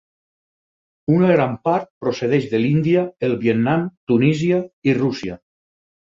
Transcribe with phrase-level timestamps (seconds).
[1.15, 5.37] Una gran part procedeix de l'Índia, el Vietnam, Tunísia i Rússia.